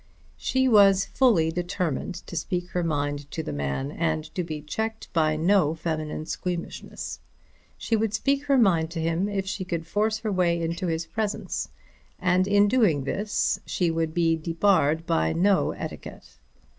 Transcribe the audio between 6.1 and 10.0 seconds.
squeamishness. She would speak her mind to him if she could